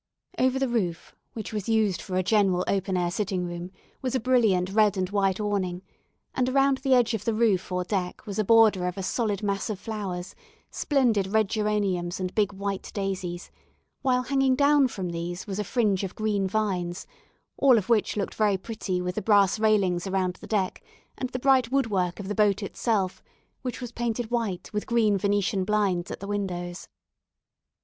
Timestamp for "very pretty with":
18.33-19.13